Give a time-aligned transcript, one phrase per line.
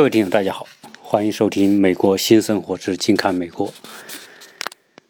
[0.00, 0.66] 各位听众，大家好，
[1.02, 3.68] 欢迎收听《美国新生活之近看美国》。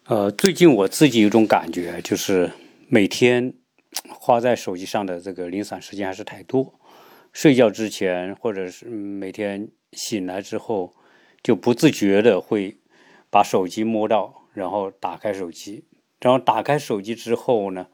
[0.03, 2.51] 呃，最近我自己有种感觉，就是
[2.89, 3.53] 每天
[4.09, 6.77] 花在手机上的这个零散时间还是太多。
[7.31, 10.93] 睡觉之前，或者是每天醒来之后，
[11.41, 12.77] 就不自觉的会
[13.29, 15.85] 把手机摸到，然后打开手机，
[16.19, 17.87] 然后打开手机之后呢，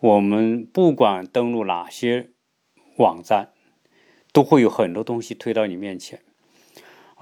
[0.00, 2.30] 我们不管登录哪些
[2.96, 3.50] 网站。
[4.34, 6.18] 都会有很多东西推到你面前，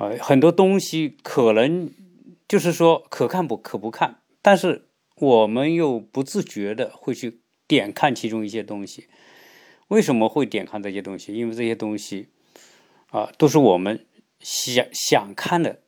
[0.01, 1.91] 呃，很多东西可能
[2.49, 4.87] 就是说可看不可不看，但是
[5.17, 9.09] 我们又不自觉的会去点看其中一些东西。
[9.89, 11.35] 为什么会点看这些东西？
[11.35, 12.29] 因为这些东西
[13.11, 14.07] 啊，都是我们
[14.39, 15.81] 想想看的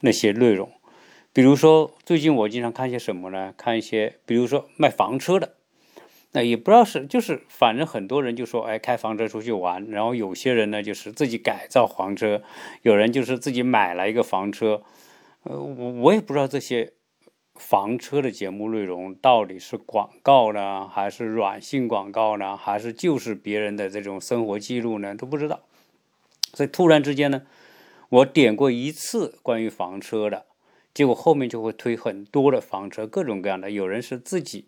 [0.00, 0.70] 那些内容。
[1.32, 3.54] 比如说，最近我经常看些什么呢？
[3.56, 5.54] 看一些，比如说卖房车的。
[6.36, 12.42] 那也不知道是，就是反正很多人就说，哎，开房车出去玩，然后有些人呢就是自己改造房车，
[12.82, 14.82] 有人就是自己买了一个房车，
[15.44, 16.92] 呃，我我也不知道这些
[17.54, 25.60] 房车的节目内容到底是广告呢，还是软性广告呢，还是就是别人的这种生活记录呢，都不知道。
[26.52, 27.42] 所以突然之间呢，
[28.08, 30.46] 我点过一次关于房车的，
[30.92, 34.66] 结果后面就会推很多的房车，各种各样的，有人是自己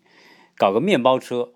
[0.55, 1.51] 搞个面包车。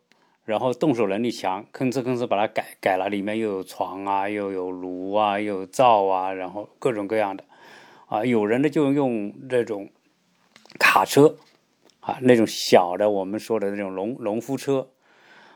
[0.51, 7.45] 然后动手能力强，吭哧吭哧把它改改了，里面又有床啊，又有炉啊，又有灶啊，然后各种各样的，
[8.07, 9.89] 啊，有人呢就用这种
[10.77, 11.37] 卡车，
[12.01, 14.89] 啊，那种小的我们说的那种农农夫车，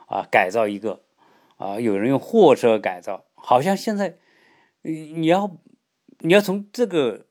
[0.08, 1.02] 啊，改造一个，
[1.58, 4.16] 啊，有人用货车改造，好像现在，
[4.82, 5.52] 你要
[6.20, 7.26] 你要从这个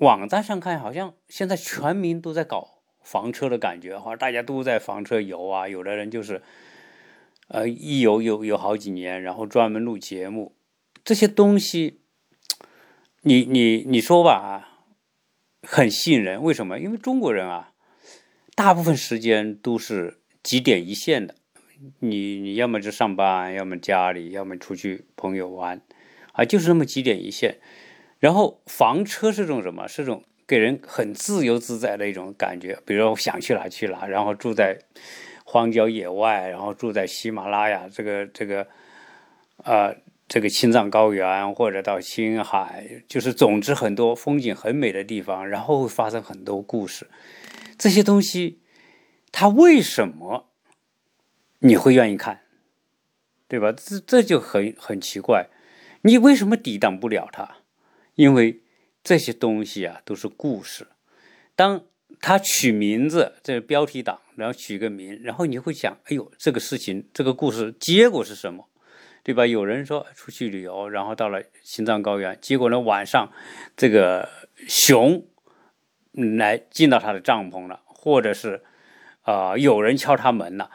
[0.00, 6.40] 网站上看，好像现在全民都在搞房车的感觉，哈，大家都在房车游啊，有的人就是。
[7.48, 10.56] 呃，一有有有好几年，然后专门录节目，
[11.04, 12.00] 这些东西，
[13.22, 14.84] 你你你说吧，
[15.62, 16.42] 很吸引人。
[16.42, 16.80] 为什么？
[16.80, 17.72] 因为中国人啊，
[18.56, 21.36] 大部分时间都是几点一线的。
[22.00, 25.80] 你你要么就上班，要么家里，要么出去朋友玩，
[26.32, 27.60] 啊，就是那么几点一线。
[28.18, 29.86] 然后房车是种什么？
[29.86, 32.80] 是种给人很自由自在的一种感觉。
[32.84, 34.80] 比如说想去哪去哪，然后住在。
[35.48, 38.66] 荒郊野外，然后住在喜马拉雅这个这个，
[39.62, 39.96] 呃，
[40.26, 47.06] 这个青藏高原，或者到青海，就是总之很多风景很美的地方，然后会发生很多故事。
[47.78, 48.60] 这些东西，
[49.30, 50.48] 它为什么
[51.60, 52.40] 你会愿意看？
[53.46, 53.70] 对吧？
[53.70, 55.46] 这这就很很奇怪，
[56.02, 57.58] 你为什么抵挡不了它？
[58.16, 58.62] 因为
[59.04, 60.88] 这些东西啊，都是故事。
[61.54, 61.84] 当
[62.20, 68.68] 他取名字，这标题党，然后取个名，然后你会想，哎呦，这个事情，这个故事结果是什么，
[69.22, 69.46] 对吧？
[69.46, 73.30] 有人说出去旅游，然后到了青藏高原，结果呢晚上，
[73.76, 74.28] 这个
[74.66, 75.24] 熊
[76.12, 78.62] 来进到他的帐篷了，或者是
[79.22, 80.70] 啊有人敲他门了，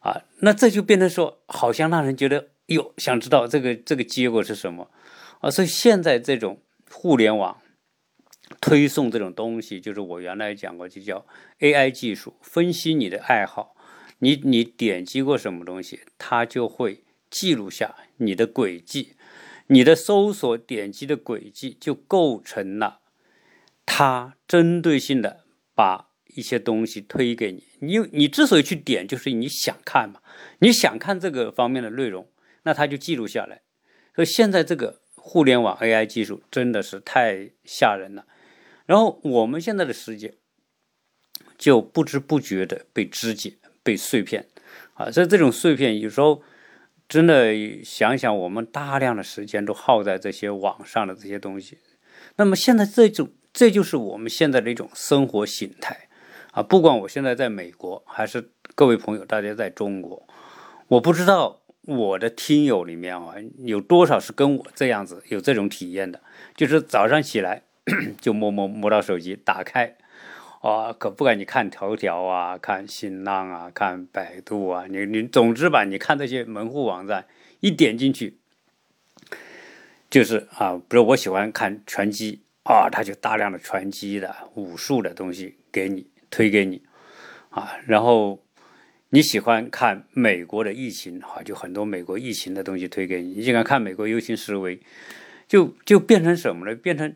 [0.00, 4.90] 啊，那这就变成说，好像让人觉得，哟，想知道这个这个结果是什么
[5.40, 5.50] 啊？
[5.50, 6.60] 所以现在这种
[6.90, 7.58] 互联网。
[8.60, 11.26] 推送这种东西，就是我原来讲过，就叫
[11.60, 13.76] AI 技术，分析你的爱好，
[14.20, 19.14] 你你点击过什么东西，它就会记录下你的轨迹，
[19.66, 23.00] 你的搜索点击的轨迹就构成了
[23.84, 27.64] 它针对性的把一些东西推给你。
[27.80, 30.20] 你你之所以去点，就是你想看嘛，
[30.60, 32.28] 你想看这个方面的内容，
[32.62, 33.62] 那它就记录下来。
[34.14, 38.24] 所以现在这个互联网 AI 技术真的是太吓人了。
[38.86, 40.34] 然后我们现在的世界
[41.58, 44.46] 就不知不觉的被肢解、被碎片，
[44.94, 46.42] 啊，所以这种碎片有时候
[47.08, 51.78] 真的想想，我们大量的时间都耗在这些网上的这些东西。
[52.36, 56.08] 那么现在这种，这就是我们现在的一种生活形态，
[56.52, 60.26] 啊，不管我现在在美国，还是各位朋友大家在中国，
[60.88, 66.20] 我不知道我的听友里面啊有多少是跟我这样子有这种体验的，
[66.54, 67.62] 就是早上起来。
[68.20, 69.96] 就摸摸摸到手机，打开，
[70.60, 77.26] 啊，可不管你看头条啊，看新浪啊，看百度啊，你你总之吧，你看这些门户网站，
[77.60, 78.34] 一点进去，
[80.10, 86.82] 就是啊，比如我喜欢看拳击啊，他就大量的拳击的武术的东西给你推给你，
[87.50, 88.42] 啊，然后
[89.10, 94.80] 你喜欢看美国的疫情啊，就很多美国疫情的东西推给你，你喜欢看美国游行示威，
[95.46, 96.74] 就就变成什么呢？
[96.74, 97.14] 变成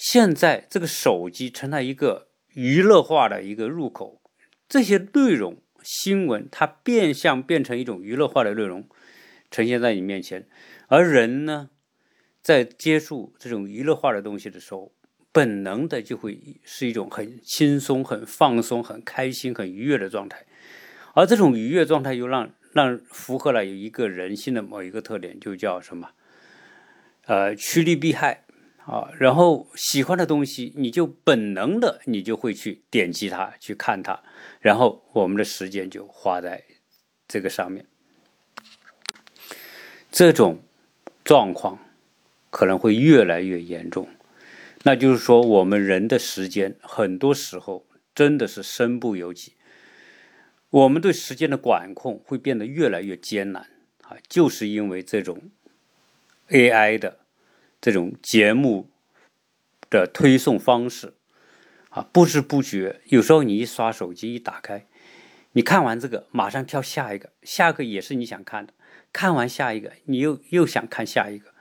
[0.00, 4.22] 现在这个手机成了一个娱乐化的一个入口，
[4.66, 8.88] 这些内容新闻它变相变成一种娱乐化的内容，
[9.50, 10.48] 呈现在你面前，
[10.88, 11.68] 而人呢，
[12.40, 14.90] 在接触这种娱乐化的东西的时候，
[15.32, 20.46] 本能的就会是一种很轻松、很放松、很开心、很愉悦的状态，
[21.12, 26.12] 而这种愉悦状态又让让符合了一个人性的某一个特点，就叫什么？
[27.26, 28.44] 呃，趋利避害。
[28.90, 29.10] 啊。
[29.18, 34.22] 然后喜欢的东西，你就本能的你就会去点击它，去看它，
[34.60, 36.64] 然后我们的时间就花在
[37.28, 37.86] 这个上面。
[40.10, 40.62] 这种
[41.22, 41.78] 状况
[42.50, 44.08] 可能会越来越严重。
[44.82, 49.52] 那就是说，我们人的时间很多时候真的是身不由己，
[50.70, 53.68] 我们对时间的管控会变得越来越艰难
[54.02, 55.50] 啊，就是因为这种
[56.48, 57.19] AI 的
[57.80, 58.90] 这种节目
[59.88, 61.14] 的推送方式
[61.88, 64.86] 啊，不知不觉，有时候你一刷手机一打开，
[65.52, 68.74] 你看完这个，马上跳下一个，下一个也是你想看的，
[69.12, 71.52] 看完下一个，你又又想看下一个，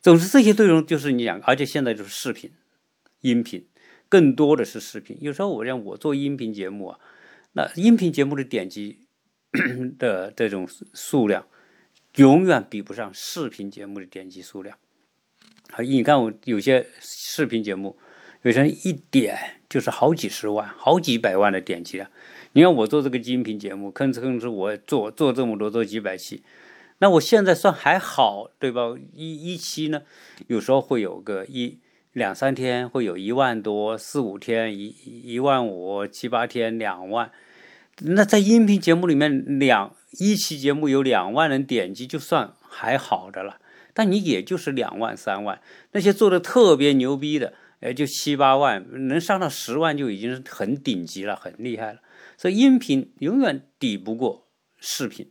[0.00, 2.52] 总之这些内容就是你想，而且现在就是视频。
[3.22, 3.68] 音频
[4.08, 6.98] 更多的是视频，有时候我让我做音频节目啊，
[7.52, 8.98] 那音频节目的点击
[9.96, 11.46] 的这种数量，
[12.16, 14.76] 永远比不上视频节目的点击数量。
[15.70, 17.96] 啊，你看我有些视频节目，
[18.42, 19.38] 有些人一点
[19.68, 22.10] 就是好几十万、好几百万的点击量。
[22.52, 26.42] 你看我做这个音频节目，吭哧吭哧我做做这么多，做几百期，
[26.98, 28.94] 那我现在算还好，对吧？
[29.14, 30.02] 一一期呢，
[30.48, 31.78] 有时候会有个一。
[32.12, 34.94] 两三天会有一万多，四五天一
[35.24, 37.32] 一万五，七八天两万。
[38.00, 43.60] 那在音频节目里面，两一期节目有两万人点击，就算还好的了。
[43.94, 45.60] 但你也就是两万三万，
[45.92, 52.00] 那些做的特别牛逼的，哎，就七八万，能上到十万就已经是很顶级了，很厉害了。
[52.36, 54.48] 所以音频永远抵不过
[54.78, 55.30] 视频。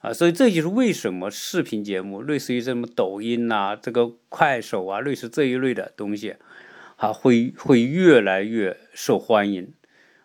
[0.00, 6.36] 啊，所以这就是为什么视频节目，类似于什么抖音呐、这个快手啊，类似这一类的东西，
[6.94, 9.74] 啊，会会越来越受欢迎，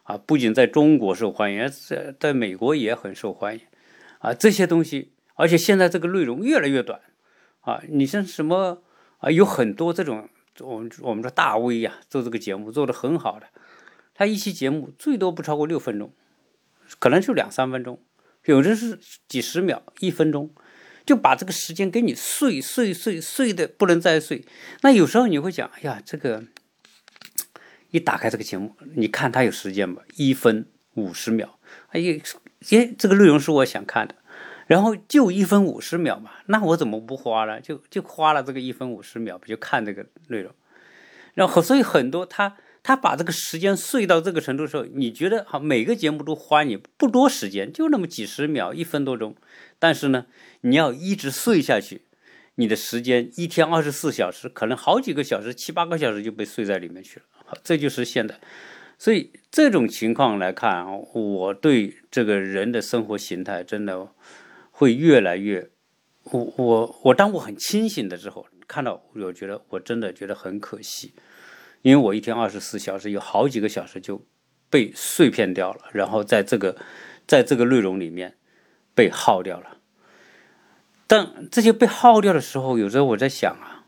[0.04, 3.62] 啊，不仅在中国受欢迎，在在美国也很受欢迎，
[4.20, 7.02] 啊，这些东西，而且现在这个内容越来越短，
[7.64, 8.82] 啊，你像什么
[9.18, 10.30] 啊，有很多这种，
[10.62, 13.48] 我们我们说大 V 呀，做这个节目做的很好的，
[14.14, 16.14] 他一期节目最多不超过六分钟，
[17.00, 18.00] 可能就两三分钟。
[18.46, 19.00] 有的是
[19.30, 20.54] 几十秒、一分钟，
[21.06, 24.46] 就把这个时间给你碎碎碎碎的不能再碎。
[24.82, 26.44] 那有时候你会讲，哎呀，这个
[27.92, 31.58] 一打开这个节目，你看它有时间吧，一分五十秒，
[31.92, 32.22] 哎呀，
[32.70, 34.16] 耶，这个内容是我想看的，
[34.74, 37.62] 然后就一分五十秒嘛，那我怎么不花呢？
[37.62, 40.52] 就就花了这个一分五十秒，不就看这个内容？
[41.36, 42.56] 然后所以很多他。
[42.86, 45.58] 他把这个时间碎到这个程度的时候，你觉得好？
[45.58, 49.34] 每个节目都花你不多时间，就那么几十秒、一分多钟。
[49.80, 50.26] 但是呢，
[50.60, 52.02] 你要一直碎下去，
[52.56, 57.26] 你的时间一天二十四小时，可能好几个小时、七八个小时就被碎在里面去了。
[57.46, 58.38] 好，这就是现在。
[59.00, 64.10] 所以这种情况来看啊，我对这个人的生活形态真的
[64.74, 65.70] 会越来越……
[66.24, 71.14] 我我我，当我很清醒的时候，看到我觉得我真的觉得很可惜。
[71.82, 74.26] 因为我一天二十四小时，有好几个小时就
[74.70, 76.78] 被碎片掉了，然后在这个
[77.28, 78.38] 在这个内容里面
[78.96, 79.78] 被耗掉了。
[81.08, 83.86] 但这些被耗掉的时候，有时候我在想啊，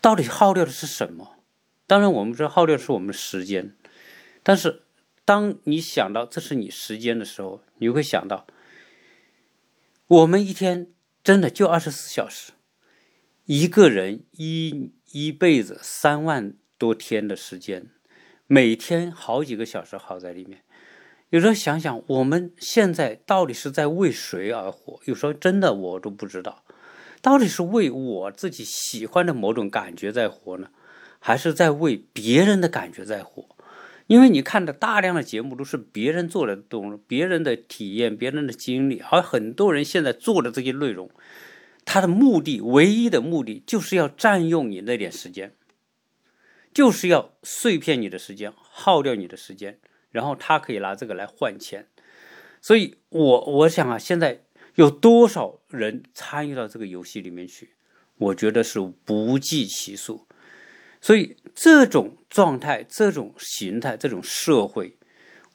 [0.00, 1.36] 到底耗掉的是什么？
[1.88, 3.74] 当然，我们说耗掉是我们时间，
[4.44, 4.84] 但是
[5.24, 8.46] 当你想到这是你时间的时候，你会想到，
[10.12, 10.88] 我们一天
[11.24, 12.52] 真的就二十四小时，
[13.46, 14.92] 一个人一。
[15.14, 17.90] 一辈子三万多天的时间，
[18.46, 20.62] 每天好几个小时耗在里面。
[21.28, 24.98] 有时候想想，我们现在到底是在为谁而活？
[25.04, 26.64] 有时候真的我都不知道，
[27.20, 30.70] 到底是为我自己喜欢的某种感觉在活呢，
[31.18, 33.51] 还是在为别人的感觉在活？
[34.12, 41.10] 因为你看的大量的节目都是别人做的东，别人的体验，别人的经历，而很多人现在做的这些内容。
[41.86, 45.54] 他的目的，唯一的目的，就是要占用你那点时间，
[46.74, 49.78] 就是要碎片你的时间，耗掉你的时间，
[50.10, 51.88] 然后他可以拿这个来换钱。
[52.60, 54.42] 所以，我我想啊，现在
[54.74, 57.70] 有多少人参与到这个游戏里面去？
[58.18, 60.26] 我觉得是不计其数。
[61.02, 64.96] 所以，这种状态、这种形态、这种社会，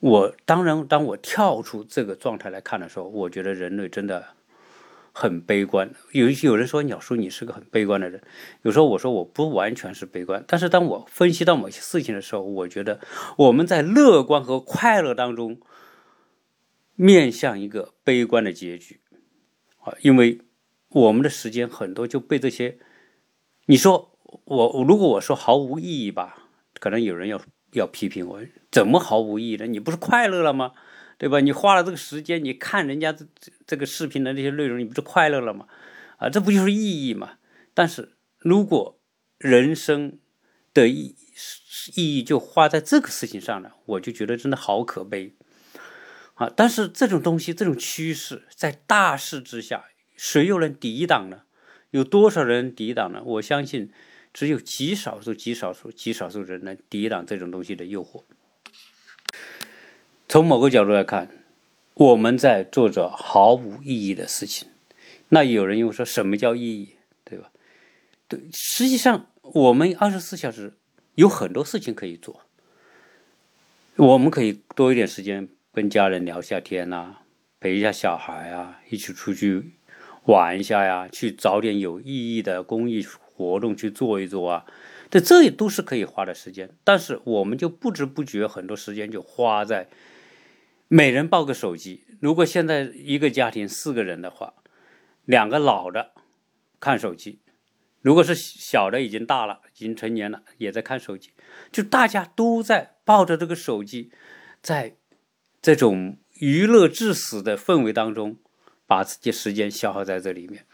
[0.02, 4.36] 我当然，当我跳出这个状态来看的时候，我觉得人类真的。
[5.20, 8.22] 很悲观，有有人说鸟叔你是个很悲观的人，
[8.62, 13.00] 有时候我说我不完全是悲观，但是当我分析到某些事情的时候，我觉得
[13.36, 15.60] 我们在乐观和快乐当中
[16.94, 19.02] 面向一个悲观的结局。
[19.80, 20.40] 啊，因为
[20.90, 22.78] 我们的时间很多就被这些
[23.66, 27.42] 你说我如果我说毫无意义吧，可能有人要
[27.72, 28.42] 要批评我，
[28.72, 29.68] 怎么毫无意义呢？
[29.68, 30.74] 你不是快乐了吗？
[31.18, 31.40] 对吧？
[31.40, 33.26] 你花了这个时间，你看人家这
[33.66, 35.68] 这个视频的那些内容，你不是快乐了吗？
[36.18, 37.38] 啊，这不就是意义吗？
[37.74, 39.00] 但是如果
[39.38, 40.20] 人生
[40.74, 41.16] 的意
[41.96, 45.34] 意义就花在这个事情上了，我就觉得真的好可悲
[46.36, 46.52] 啊！
[46.56, 51.44] 但是这种东西，这种趋势，在大势之下，谁又能抵挡呢？
[51.92, 53.22] 有多少人抵挡呢？
[53.24, 53.92] 我相信，
[54.38, 58.22] 只有极少数、极少数、极少数人能抵挡这种东西的诱惑。
[60.30, 61.44] 从某个角度来看，
[61.96, 64.68] 我们在做着毫无意义的事情。
[65.30, 67.50] 那有人又说什么叫意义，对吧？
[68.28, 70.78] 对，实际上我们二十四小时
[71.16, 72.42] 有很多事情可以做。
[73.96, 77.16] 我们可以多一点时间跟家人聊下天呐，
[77.60, 79.72] 陪一下小孩啊，一起出去
[80.26, 83.02] 玩一下呀，去找点有意义的公益
[83.38, 84.66] 活动去做一做啊。
[85.10, 89.88] 这这也都是可以花的时间，但是我们就不知不觉很多时间就花在
[90.88, 92.04] 每人抱个手机。
[92.20, 94.56] 如果现在一个家庭四个人的话，
[95.24, 96.12] 两个老的
[96.80, 97.40] 看手机，
[98.02, 101.32] 如果是小的已经大了，已经成年了，也在看手机，
[101.72, 104.12] 就大家都在抱着这个手机，
[104.62, 104.98] 在
[105.62, 108.38] 这种娱乐致死的氛围当中，
[108.86, 110.66] 把自己时间消耗在这里面。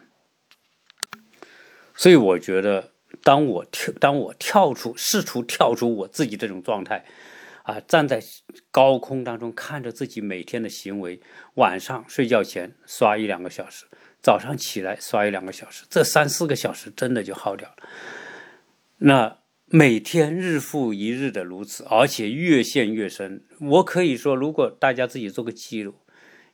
[2.04, 2.92] 所以我觉得，
[3.24, 7.06] 当我跳，当我跳出，试图跳出我自己这种状态，
[7.62, 8.22] 啊，站在
[8.72, 11.22] 高空当中看着自己每天的行为，
[11.54, 13.86] 晚上睡觉前刷一两个小时。
[14.22, 17.76] 早上起来刷一两个小时，这三四个小时真的就耗掉了。
[18.98, 23.46] 那每天日复一日的如此，而且越陷越深。
[23.62, 25.96] 我可以说，如果大家自己做个记录，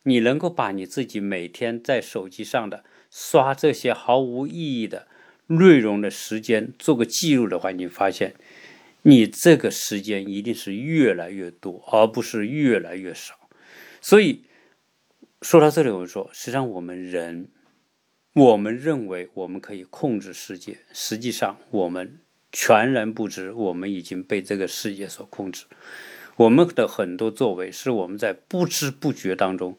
[0.03, 5.08] 你能够把你自己每天在手机上的刷这些毫无意义的
[5.50, 8.34] 内容的时间做个记录的话，你发现
[9.03, 13.36] 你这个时间一定是越来越多，而不是越来越少。
[14.01, 14.46] 所以
[15.41, 17.50] 说到这里，我说，实际上我们人。
[18.34, 22.20] 我们认为我们可以控制世界，实际上我们
[22.51, 25.65] 全然不知，我们已经被这个世界所控制。
[26.38, 29.77] 我们的很多作为是我们在不知不觉当中，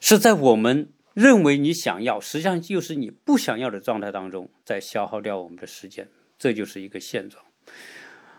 [0.00, 6.08] 是在我们认为你想要，实际上就是你不想要的状态当中，在消耗掉我们的时间。
[6.38, 7.42] 这就是一个现状。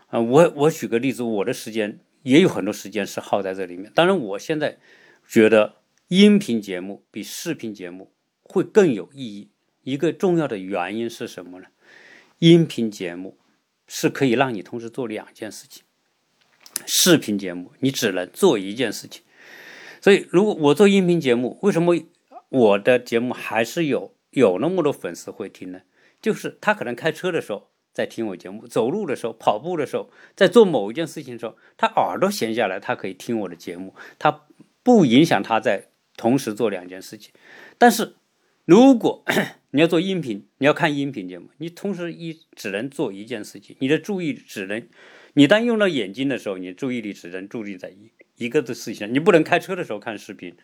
[0.06, 3.90] 啊，我我举个例子，我的时间也有很多时间是耗在这里面。
[3.92, 4.78] 当然，我现在
[5.26, 5.76] 觉得
[6.08, 8.12] 音频节目比视频节目。
[8.48, 9.50] 会更有意义。
[9.82, 11.66] 一个重要的原因是什么呢？
[12.38, 13.36] 音频节目
[13.88, 15.82] 是可以让你同时做两件事情，
[16.86, 19.24] 视频节目你只能做一件事情。
[20.00, 21.96] 所以，如果我做音频节目，为什么
[22.56, 25.82] 我的节目还是有有那么多粉丝会听呢？
[26.22, 34.46] 就是他可能开车的时候在听我节目，走路的时候、跑步的时候，在做某一件事情的时候，他耳朵闲下来，他可以听我的节目，他
[34.82, 37.32] 不影响他在同时做两件事情。
[37.76, 38.14] 但是，
[38.64, 39.22] 如果
[39.72, 44.88] 你要做音频，你要看音频节目，你同时一只能做一件事情，你的注意只能，
[45.34, 50.54] 你当用到眼睛的时候，你注意力只能注意在一一个的事情上，你不能开车的时候看视频，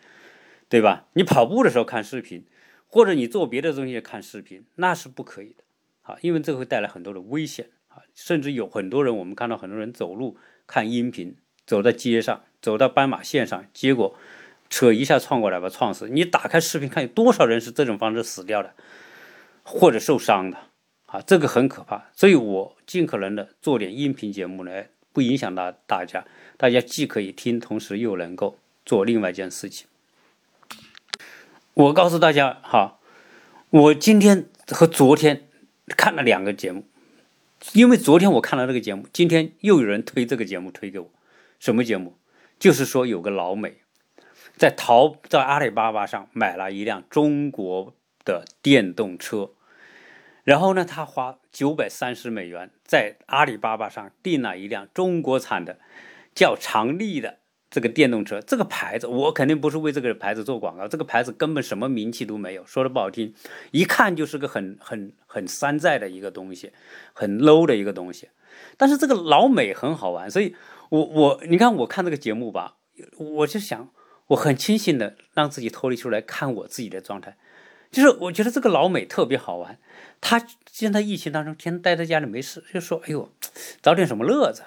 [0.73, 1.05] 对吧？
[1.13, 2.47] 你跑步的时候看视频，
[2.87, 5.63] 或者你做别的东西看视频，那是不可以的
[6.01, 11.35] 啊，因为这会带来很多的危险啊，甚至有很多人，我们看到很多人走路看音频，
[11.67, 14.15] 走在街上，走到斑马线上，结果。
[14.69, 16.09] 车一下撞过来把撞死。
[16.09, 18.73] 你打开视频看，有多少人是这种方式死掉的，
[19.61, 20.57] 或者受伤的
[21.05, 21.21] 啊？
[21.21, 22.09] 这个很可怕。
[22.15, 26.25] 所以我尽可能的做点音频节目来，不影响到大家。
[26.57, 29.85] 大家既可以听，同时又能够做另外一件事情。
[31.75, 32.99] 我告诉大家哈，
[33.69, 35.47] 我今天和昨天
[35.87, 36.85] 看了两个节目，
[37.73, 41.11] 因为昨天我看了这个节目，今天又有人推这个节目推给我。
[41.59, 42.17] 什么节目？
[42.59, 43.77] 就是说有个老美。
[44.55, 49.49] 在淘在阿里巴巴上买了一辆中国的电动车，
[50.43, 55.79] 然后呢，他花九百三十美元在阿里巴巴上订了一辆中国产的
[56.35, 57.39] 叫长利的
[57.73, 58.39] 这个电动车。
[58.39, 63.33] 这个牌子我肯定不是为这个牌子做广告，这个牌子根本什么名气都没有，说的不好听，
[63.71, 66.71] 一看就是个很很很山寨的一个东西，
[67.13, 68.29] 很 low 的一个东西。
[68.77, 70.55] 但是这个老美很好玩，所以
[70.89, 72.75] 我我你看我看这个节目吧，
[73.17, 73.89] 我就想。
[74.27, 77.35] 我很清醒的让自己脱离出来看我自己的状态，
[77.91, 79.77] 就是我觉得这个老美特别好玩。
[80.21, 83.29] 他现在疫情当中天天待在家里没事，就说：“哎呦，
[83.81, 84.63] 找点什么乐子。”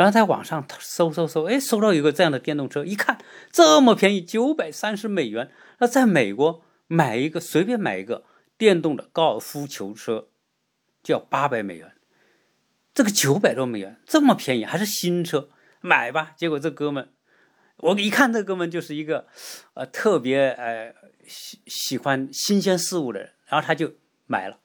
[0.00, 3.18] 然后在网上搜搜搜，哎，搜到有个这样的电动车，一看
[3.52, 5.50] 这么便宜，九百三十美元。
[5.78, 8.24] 那在美国买一个随便买一个
[8.56, 10.28] 电动的高尔夫球车，
[11.02, 11.92] 就要八百美元，
[12.94, 15.50] 这个九百多美元这么便宜，还是新车，
[15.82, 16.32] 买吧。
[16.34, 17.10] 结果这哥们，
[17.76, 19.26] 我一看这哥们就是一个，
[19.74, 20.94] 呃，特别呃
[21.26, 23.92] 喜喜欢新鲜事物的人，然后他就
[24.24, 24.60] 买了。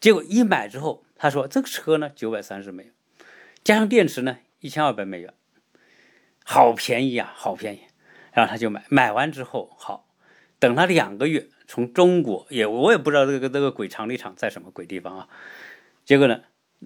[0.00, 2.94] 结果一买之后，他说这个车呢九百三十美元，
[3.62, 5.34] 加上电池呢一千二百美元，
[6.42, 7.80] 好便宜啊，好便宜。
[8.32, 10.08] 然后他就买，买完之后好，
[10.58, 11.48] 等了两个月。
[11.66, 15.28] 从中国也我也不知道这个这个鬼厂里厂在什么鬼地方啊，
[16.06, 16.40] 结果呢，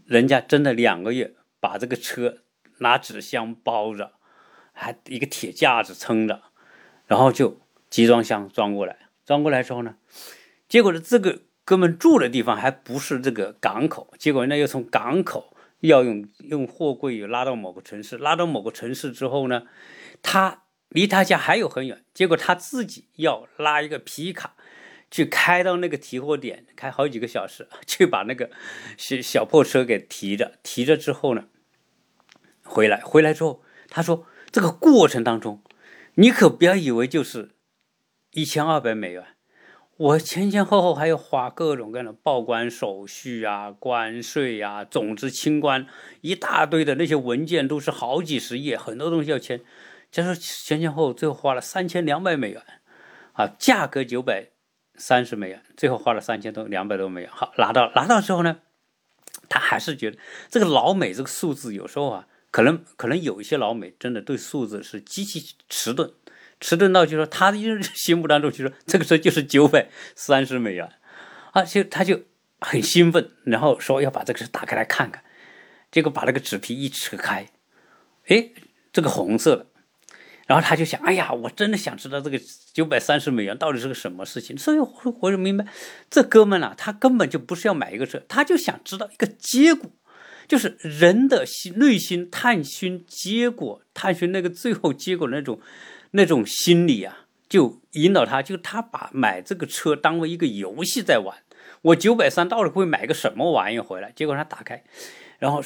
[0.06, 2.38] 人家真的两个月把这个车
[2.78, 4.12] 拿纸箱包着，
[4.72, 6.42] 还一个铁架子撑着，
[7.06, 9.94] 然后就集装箱装过来，装过来之后呢，
[10.68, 19.64] 结果呢这个哥们住的地方还不是这个港口，结果呢又从港口要用用货柜拉到某个城市，拉到某个城市之后呢，
[20.22, 24.54] 他离他家还有很远，结果他自己要拉一个皮卡。
[25.10, 28.50] 去开到那个提货点，开好几个小时， 去把那个
[28.98, 31.46] 小小破车给提着，提着之后呢，
[32.62, 35.62] 回来，回来之后，他说这个过程当中，
[36.16, 37.52] 你可不要以为就是
[38.32, 39.24] 一千二百美元，
[39.98, 45.86] 我前前后后还要花各种各样的报关手续啊、关税啊、总之清关
[46.20, 49.60] 一大堆的那些文件都是好几十页，很多东西要签，
[50.10, 52.62] 就说前前后后最后花了三千两百美元，
[53.34, 54.50] 啊，价格九百。
[55.00, 57.30] 三十美元，最后花了三千多，两百多美元。
[57.32, 58.58] 好，拿到拿到之后呢，
[59.48, 66.10] 他还是觉得这个老美这个数字有时候啊，可能可能有一些老美真的对数字是极其迟钝，
[66.60, 67.58] 迟钝到就说他的
[67.94, 70.88] 心目当中就说这个车就是九百三十美元，
[71.52, 72.22] 啊，就他就
[72.60, 75.22] 很兴奋，然后说要把这个车打开来看看，
[75.90, 77.48] 结果把那个纸皮一扯开，
[78.26, 78.50] 哎，
[78.92, 79.66] 这个红色的。
[80.46, 82.40] 然后他就想，哎呀，我真的想知道这个
[82.72, 84.56] 九百三十美元到底是个什么事情。
[84.56, 85.66] 所以我就明白，
[86.08, 89.90] 这哥们啊，他根本就不是要买一个车，他就想知道一个结果，
[90.46, 95.60] 就是人的心内心探寻结果，探寻那个最后结果那种
[96.12, 101.38] 那种心理啊，就引导他，就他把买这个车当为一个游戏在玩。
[101.82, 104.12] 我九百三到底会买个什么玩意回来？
[104.12, 104.84] 结果他打开，
[105.38, 105.62] 然后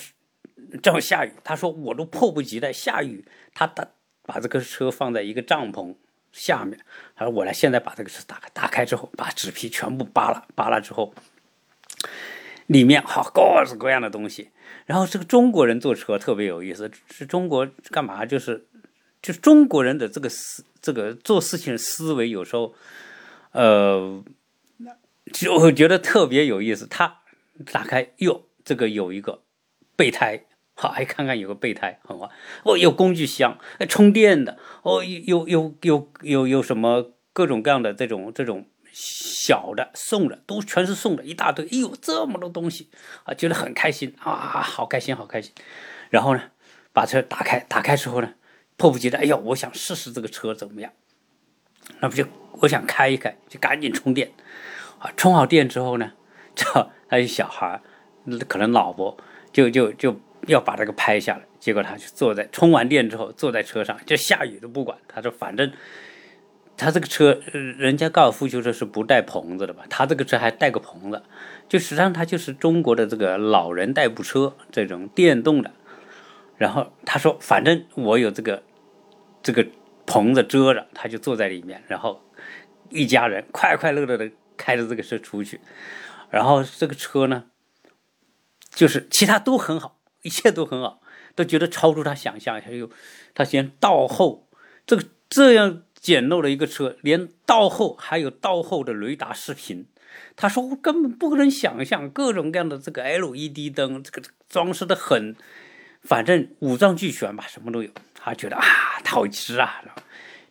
[0.83, 3.25] 正好下雨，他说我都迫不及待下雨，
[3.55, 3.89] 他打。
[4.25, 5.97] 把这个车放在一个帐篷
[6.31, 6.79] 下面，
[7.17, 8.49] 他说：“我来，现在把这个车打开。
[8.55, 11.13] 打开之后，把纸皮全部扒了，扒了之后，
[12.69, 14.51] 里面好各式各样的东西。
[14.87, 18.25] 然后这个中国人坐车特别有意思，是中国干嘛？
[18.25, 18.69] 就是
[19.23, 22.75] 就中国人的这个思，这个做事情思维有时候，
[23.53, 24.23] 呃，
[25.33, 26.87] 就我觉得特别有意思。
[26.87, 27.21] 他
[27.73, 29.43] 打开，哟，这个有一个
[29.97, 32.31] 备胎。”好，还看看有个备胎，很好。
[32.65, 33.59] 哦，有工具箱，
[33.89, 34.59] 充电的。
[34.83, 41.67] 哦，有有有有有什么各种各样的这种这种小的送的，都全是送的，一大堆。
[41.67, 42.89] 哎呦，这么多东西
[43.25, 45.53] 啊，觉得很开心啊，好开心，好开心。
[46.09, 46.43] 然后呢，
[46.95, 48.33] 把车打开，打开之后呢，
[48.83, 50.91] 迫不及待，哎呦，我想试试这个车怎么样。
[52.01, 52.27] 那不就
[52.63, 54.33] 我想开一开，就赶紧充电。
[54.99, 56.11] 啊，充好电之后呢，
[56.57, 57.81] 这还有小孩，
[58.49, 59.17] 可能老婆
[59.53, 60.21] 就就就。
[60.49, 64.99] 要把这个拍下来，结果他就坐在充完电之后坐在车上，就下雨都不管。
[65.07, 65.71] 他说：“反正
[66.77, 69.85] 他这个车，人家高尔夫球车是不带棚子的吧？
[69.89, 71.23] 他这个车还带个棚子，
[71.69, 75.71] 就实际上他就是中国的这个老人代步车这种电动的。
[76.57, 78.65] 然后他说：反正我有这个
[79.43, 79.67] 这个
[80.07, 82.23] 棚子遮着，他就坐在里面，然后
[82.91, 85.61] 一家人快快乐乐的开着这个车出去。
[86.31, 87.45] 然后这个车呢，
[88.71, 91.01] 就是其他都很好。”一切都很好，
[91.35, 92.61] 都觉得超出他想象。
[92.61, 92.89] 还有，
[93.35, 94.49] 他嫌倒后
[94.87, 99.89] 这个这样简陋的一个车，连倒后还有倒后的雷达视频。
[100.37, 105.35] 他说我根本不可能想象各种各样的这个 LED 灯，这个装饰的很，
[106.03, 107.91] 反正五脏俱全吧，什么都有。
[108.25, 108.65] 他觉得啊，
[109.05, 109.83] 好值啊，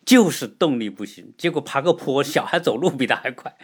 [0.04, 1.32] 就是动力不行。
[1.36, 3.54] 结果爬个坡，小孩走路比他还快。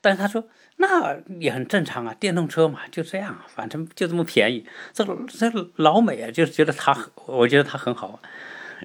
[0.00, 0.48] 但是他说。
[0.80, 4.64] 那也很正常啊，电动车嘛，就这样，反正就这么便宜。
[4.92, 8.22] 这这老美啊，就是觉得他，我觉得他很好。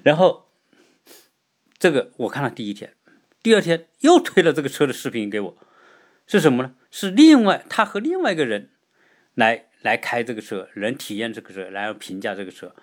[0.02, 0.48] 然后
[1.78, 2.94] 这个我看了第一天，
[3.44, 5.56] 第二天又推了这个车的视频给我，
[6.26, 6.74] 是什么呢？
[6.90, 8.70] 是另外他和另外一个人
[9.34, 12.74] 来来开这个车，人体验这个车，然后评价这个车，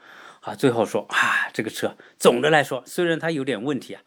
[0.42, 4.02] 啊，最后说啊，这个车总的来说虽然它有点问题啊。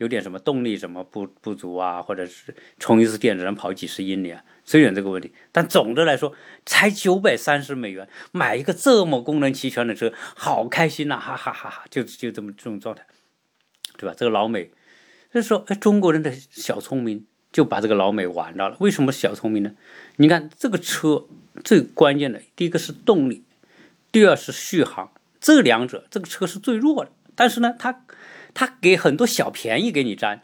[0.00, 13.04] 有点什么动力什么不不足啊，或者是充一次电只能跑几十英里啊，虽然这个问题，但总的来说才九百三十美元买一个这么功能齐全的车，好开心呐，哈哈哈哈，就就这么这种状态，
[13.98, 14.14] 对吧？
[14.16, 14.70] 这个老美，
[15.34, 18.78] 就说哎，中国人的小聪明就把这个老美玩到了。
[18.80, 19.74] 为什么小聪明呢？
[20.16, 21.26] 你看这个车
[21.62, 23.44] 最关键的，第一个是动力，
[24.10, 27.10] 第二是续航，这两者这个车是最弱的。
[27.34, 28.04] 但是呢，它
[28.52, 30.42] 它给很多小便宜给你占，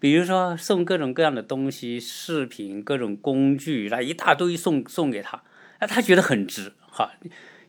[0.00, 5.42] 比如说送各种各样的东西、饰品、各种工具，那一大堆送送给他，
[5.78, 7.12] 哎，他觉得很值哈。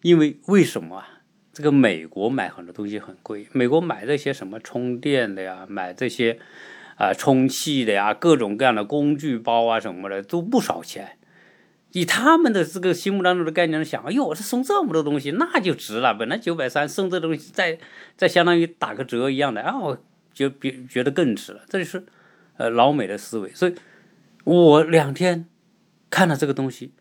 [0.02, 1.10] 因为为什么啊？
[1.52, 6.39] 这个美国买很多东西很贵，美国买这些什么充电的呀，买这些
[6.96, 11.18] 啊充气的呀，各种各样的工具包啊什么的都不少钱。
[11.91, 16.13] 以他们的这个心目当中的概念想，哎呦，这送这么多东西，那就值了。
[16.13, 17.80] 本来九百三送这东西，再
[18.15, 19.97] 再相当于打个折一样的，啊，我
[20.34, 21.62] 就比觉得更值了。
[21.67, 22.06] 这就是
[22.58, 23.49] 呃老美的思维。
[23.54, 23.75] 所以，
[24.43, 25.47] 我两天
[26.10, 26.93] 看了这个东西，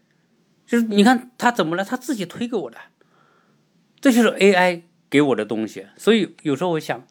[0.66, 2.78] 就是你看他怎么了，他自己推给我的。
[4.00, 7.04] 这就是 AI 给我的东西，所以有时候我想，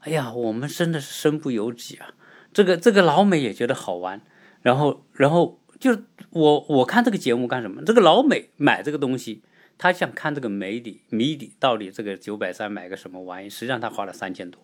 [0.00, 2.08] 哎呀，我们真的是身不由己啊！
[2.52, 4.20] 这个这个老美也觉得好玩，
[4.62, 5.98] 然后然后就
[6.34, 7.82] 我我看这个节目干什么？
[7.82, 9.42] 这个老美买这个东西，
[9.78, 13.48] 他想看这个谜底谜底到底这个九百三买个什么玩意？
[13.48, 14.60] 实际上他花了三千多，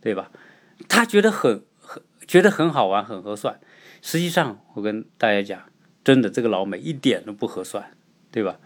[0.00, 0.30] 对吧？
[0.88, 3.60] 他觉得很很觉得很好玩，很合算。
[4.00, 5.62] 实际上我跟大家讲，
[6.02, 7.92] 真的这个老美一点都不合算，
[8.30, 8.58] 对吧？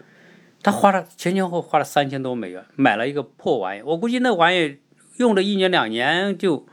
[0.63, 4.79] 他花了前前后花了三千多美元买了一个破玩意，我估计那玩意
[5.17, 6.65] 用了一年两年就，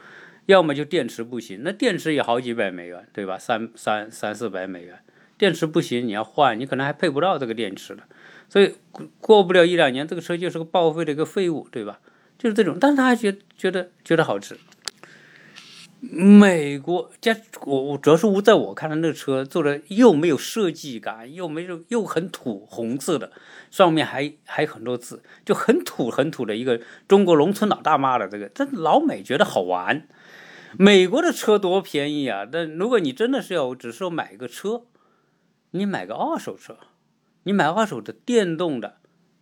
[0.47, 3.37] 要么就电池不行，那电池也好几百美元，对吧？
[3.37, 4.99] 三三三四百美元，
[5.45, 8.05] 电池不行，你要换，你可能还配不到这个电池了，
[8.49, 8.77] 所以
[9.21, 12.01] 过不了一两年，这个车就是个报废的一个废物，对吧？
[12.39, 14.57] 就是这种，但是他还觉得觉得觉得好吃。
[16.01, 23.31] 美国加我我主要是我在我看的那个车做的又没有设计感，又没有又很土红色的，
[23.71, 30.07] 上面还还很多字，就很土很土的一个中国农村老大妈的这个，但老美觉得好玩。
[30.77, 32.45] 美国的车多便宜啊！
[32.51, 34.83] 但如果你真的是要只是说买一个车，
[35.77, 36.79] 你买个二手车，
[37.43, 38.99] 你买二手的电动的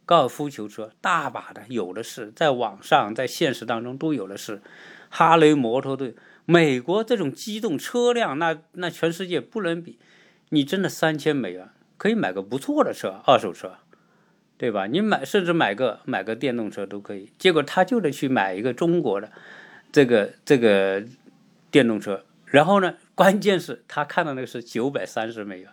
[0.07, 4.63] 高尔夫球车，大把的有的是，在网上在现实当中都有的是，
[5.11, 6.15] 哈雷摩托队。
[6.47, 9.99] 美国这种机动车辆，那那全世界不能比。
[10.49, 11.69] 你真的三千美元
[11.99, 13.75] 可以买个不错的车，二手车，
[14.57, 14.87] 对吧？
[14.87, 17.31] 你买甚至买个买个电动车都可以。
[17.39, 19.31] 结果他就得去买一个中国的
[19.93, 21.05] 这个这个
[21.71, 22.25] 电动车。
[22.47, 25.71] 然后呢，关键是他看到那个是九百三十美元，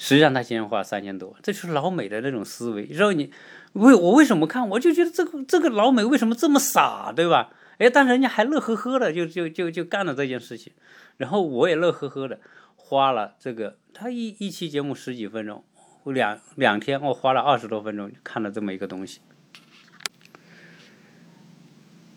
[0.00, 1.36] 实际上他先花三千多。
[1.42, 2.88] 这就是老美的那种思维。
[2.90, 3.30] 然后你
[3.74, 7.50] 为我为什么看，我就觉得这个这个老美为什么这么傻，对吧？
[7.76, 10.72] 哎，但是人家还乐呵呵的，就就就就干了这件事情，
[11.18, 12.40] 然后我也乐呵呵的
[12.76, 15.62] 花了这个，他一一期节目十几分钟，
[16.04, 19.20] 两两天我花了二十多分钟看了这么一个东西。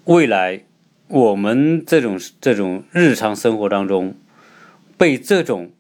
[0.06, 0.64] 未来
[1.10, 4.16] 我们这种这种日常生活当中，
[4.98, 5.74] 被这种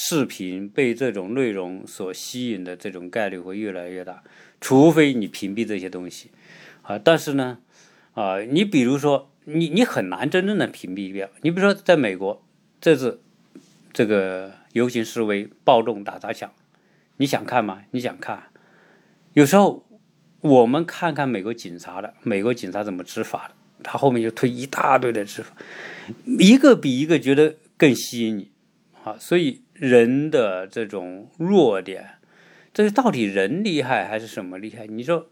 [0.00, 4.22] 视频、被这种内容所吸引的这种概率会越来越大，
[4.60, 6.30] 除非你屏蔽这些东西
[6.82, 7.58] 啊，但是呢。
[8.14, 11.28] 啊，你比如说，你你很难真正的屏蔽掉。
[11.42, 12.44] 你比如说，在美国，
[12.80, 13.20] 这次
[13.92, 16.52] 这个游行示威、暴动、打砸抢，
[17.18, 17.82] 你想看吗？
[17.92, 18.42] 你想看？
[19.34, 19.86] 有时候
[20.40, 25.52] 我们看看美国警察的，美国警察怎么执法的，他后面就推一大堆的执法，
[26.40, 28.50] 一个比一个觉得更吸引你。
[29.04, 32.18] 啊，所以人的这种弱点，
[32.74, 34.86] 这是到底人厉害还是什么厉害？
[34.86, 35.30] 你说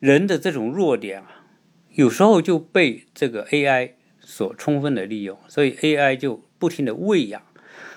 [0.00, 1.44] 人的这种弱点啊？
[1.92, 7.42] 有时候就被这个 AI 所充分的利用，所以 AI 就不停的喂养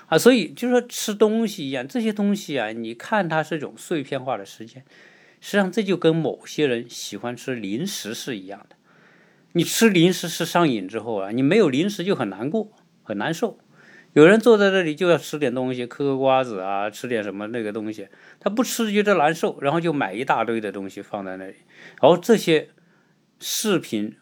[0.06, 4.84] 啊，所以就说吃东西一样，这些东西啊，你看它是一种碎片化的时间，
[5.40, 8.76] 实际上这就跟某些人喜欢吃零食是一样的。
[9.52, 13.58] 你吃零食是上瘾之后啊，你没有零食就很难过，很难受。
[14.14, 18.08] 有人坐在这里就要吃点东西，嗑个瓜子啊，吃点什么那个东西，
[18.40, 21.54] 他不吃觉得难受，然后就买一大堆的东西放在那里，
[22.00, 22.70] 然后这些。
[23.40, 24.16] 视频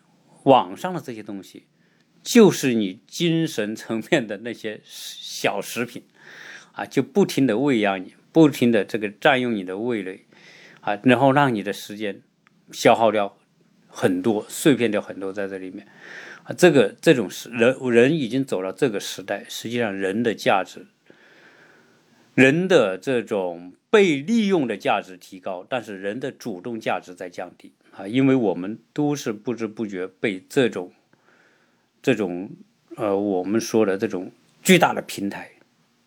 [0.44, 1.66] 网上的这些东西，
[2.22, 6.02] 就是你精神层面的那些小食品
[6.72, 10.24] 啊，就不停的喂养你，不停的这个占用你的味蕾
[10.80, 12.22] 啊，然后让你的时间
[12.72, 13.36] 消耗掉
[13.86, 15.86] 很多，碎片掉很多在这里面
[16.44, 16.52] 啊。
[16.56, 20.86] 这个这种是人人已经走到这个时代，实际上人的价值，
[22.34, 27.72] 人的这种被利用的价值提高，但是人的主动价值在降低。
[27.92, 30.90] 啊，因为我们都是不知不觉被这种、
[32.00, 32.50] 这种
[32.96, 35.50] 呃，我们说的这种巨大的平台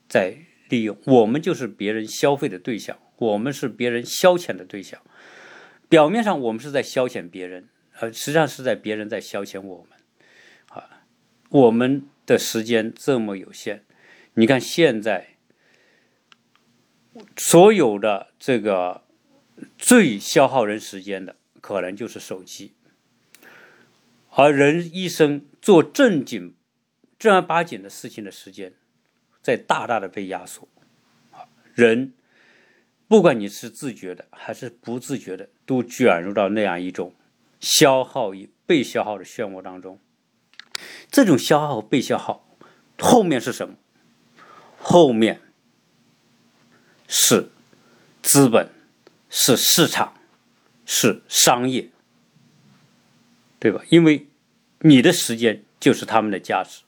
[0.10, 0.36] 在
[0.70, 5.00] 利用，我们就是别人消费的对象，我们是别人消遣的对象。
[5.88, 7.70] 表面上我们是在消遣别人，
[8.00, 9.95] 呃，实际上是在别人在消遣我们。
[11.50, 13.84] 我们的时间这么有限，
[14.34, 15.36] 你看现在
[17.38, 19.04] 所有的这个
[19.78, 22.74] 最消耗人时间的，可能就是手机，
[24.32, 26.56] 而人一生做正经、
[27.18, 28.74] 正儿八经的事情的时间，
[29.42, 30.68] 在大大的被压缩。
[31.74, 32.14] 人，
[33.08, 37.14] 不管你是自觉的还是不自觉的，都卷入到那样一种
[37.60, 40.00] 消耗与被消耗的漩涡当中。
[41.10, 42.48] 这种消耗被消耗，
[42.98, 43.76] 后面是什么？
[44.78, 45.42] 后面
[47.08, 47.50] 是
[48.22, 48.70] 资本，
[49.30, 50.14] 是市场，
[50.86, 51.90] 是商业，
[53.60, 53.82] 对吧？
[53.90, 54.28] 因为
[54.80, 56.84] 你的时间就是他们的价值，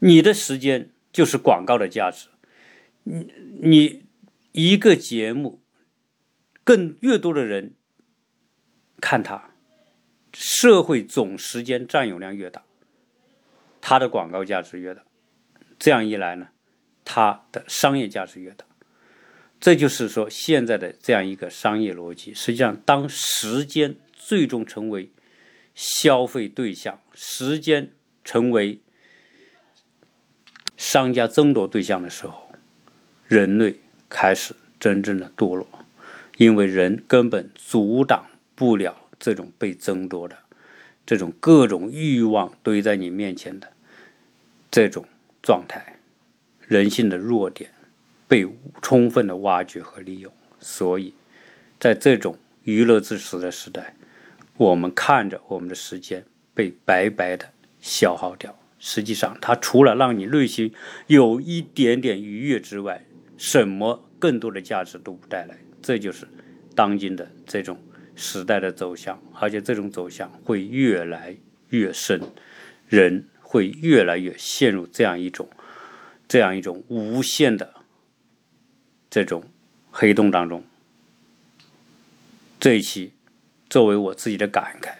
[0.00, 2.28] 你的时间就是广告的价值。
[3.04, 4.04] 你你
[4.52, 5.60] 一个节目，
[6.64, 7.74] 更越多的人
[9.00, 9.50] 看它，
[10.32, 12.64] 社会总时间占有量越大，
[13.80, 15.02] 它的广告价值越大。
[15.78, 16.48] 这样一来呢，
[17.04, 18.64] 它的商业价值越大。
[19.58, 25.10] 这就是说，现在的这样一个商业逻辑，实际上，当时间最终成为
[25.74, 27.92] 消费对象，时间
[28.24, 28.80] 成为
[30.76, 32.50] 商家争夺对象的时候。
[33.28, 35.68] 人类开始真正的堕落，
[36.36, 40.36] 因为人根本阻挡不了这种被争夺的、
[41.10, 43.72] 这种各种欲望堆在你面前的
[44.70, 45.04] 这种
[45.42, 45.96] 状态，
[46.68, 47.68] 人性的弱点
[48.28, 48.46] 被
[48.80, 50.32] 充分的挖掘和利用。
[50.60, 51.12] 所以，
[51.80, 53.96] 在这种娱乐至死的时代，
[54.56, 60.72] 我们看着我们的时间被白白的消耗掉，实际上，它除了让你内心
[61.08, 63.04] 有一点点愉悦之外，
[63.36, 66.28] 什么更多的价值都不带来，这就是
[66.76, 67.76] 当今的这种
[68.20, 71.34] 时代的走向，而且这种走向会越来
[71.70, 72.20] 越深，
[72.86, 75.48] 人会越来越陷入这样一种
[76.28, 77.74] 这样一种无限的
[79.08, 79.42] 这种
[79.90, 80.62] 黑洞当中。
[82.60, 83.14] 这一期
[83.70, 84.90] 作为我自己的感慨，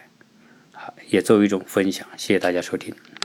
[0.75, 2.93] 啊，也作为一种分享，谢谢大家收听。